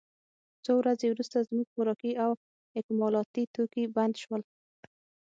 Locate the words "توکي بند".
3.55-4.13